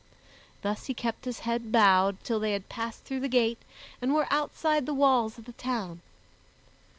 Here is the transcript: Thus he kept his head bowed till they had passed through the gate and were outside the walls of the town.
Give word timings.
Thus 0.63 0.87
he 0.87 0.95
kept 0.95 1.25
his 1.25 1.41
head 1.41 1.71
bowed 1.71 2.23
till 2.23 2.39
they 2.39 2.53
had 2.53 2.67
passed 2.69 3.03
through 3.03 3.19
the 3.19 3.27
gate 3.27 3.61
and 4.01 4.15
were 4.15 4.25
outside 4.33 4.87
the 4.87 4.95
walls 4.95 5.37
of 5.37 5.45
the 5.45 5.51
town. 5.53 6.01